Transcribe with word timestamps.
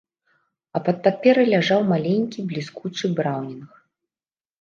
А 0.77 0.79
пад 0.85 0.97
паперай 1.07 1.47
ляжаў 1.53 1.83
маленькі 1.91 2.45
бліскучы 2.53 3.05
браўнінг. 3.21 3.69